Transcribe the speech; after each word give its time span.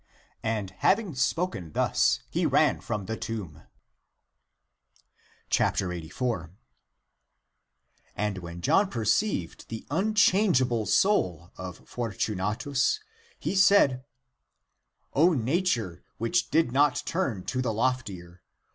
And 0.41 0.71
having 0.71 1.13
spoken 1.13 1.73
thus 1.73 2.21
he 2.27 2.47
ran 2.47 2.81
from 2.81 3.05
the 3.05 3.15
tomb. 3.15 3.61
84. 5.59 6.49
And 8.15 8.39
when 8.39 8.61
John 8.61 8.89
perceived 8.89 9.69
the 9.69 9.85
unchangeable 9.91 10.87
soul 10.87 11.51
of 11.55 11.87
Fortunatus, 11.87 12.99
he 13.37 13.53
said," 13.53 14.03
O 15.13 15.33
nature, 15.33 16.03
which 16.17 16.49
did 16.49 16.71
not 16.71 17.03
turn 17.05 17.43
to 17.45 17.61
the 17.61 17.71
loftier! 17.71 18.41